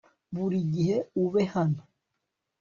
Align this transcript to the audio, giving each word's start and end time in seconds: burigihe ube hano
burigihe 0.33 0.97
ube 1.23 1.41
hano 1.53 1.81